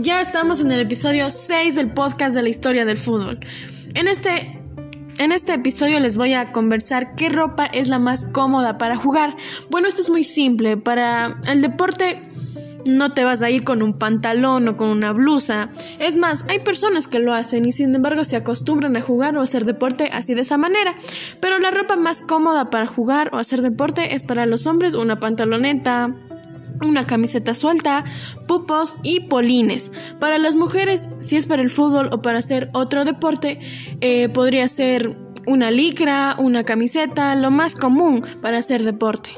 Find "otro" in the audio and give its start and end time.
32.72-33.04